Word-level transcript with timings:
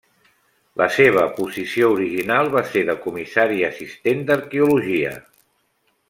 La 0.81 0.85
seva 0.95 1.25
posició 1.39 1.89
original 1.97 2.49
va 2.57 2.63
ser 2.71 2.81
de 2.89 2.95
comissari 3.05 3.59
assistent 3.71 4.23
d'arqueologia. 4.31 5.13